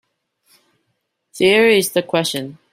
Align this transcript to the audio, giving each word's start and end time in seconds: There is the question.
There 1.37 1.69
is 1.69 1.91
the 1.91 2.01
question. 2.01 2.57